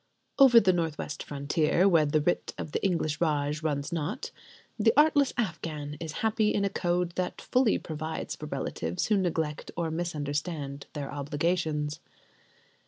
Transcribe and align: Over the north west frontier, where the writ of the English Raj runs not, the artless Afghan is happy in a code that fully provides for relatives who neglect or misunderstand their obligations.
Over 0.39 0.59
the 0.59 0.73
north 0.73 0.97
west 0.97 1.21
frontier, 1.21 1.87
where 1.87 2.07
the 2.07 2.21
writ 2.21 2.55
of 2.57 2.71
the 2.71 2.83
English 2.83 3.21
Raj 3.21 3.61
runs 3.61 3.93
not, 3.93 4.31
the 4.79 4.91
artless 4.97 5.31
Afghan 5.37 5.95
is 5.99 6.11
happy 6.25 6.51
in 6.51 6.65
a 6.65 6.71
code 6.71 7.11
that 7.17 7.39
fully 7.39 7.77
provides 7.77 8.35
for 8.35 8.47
relatives 8.47 9.05
who 9.09 9.15
neglect 9.17 9.69
or 9.77 9.91
misunderstand 9.91 10.87
their 10.93 11.11
obligations. 11.13 11.99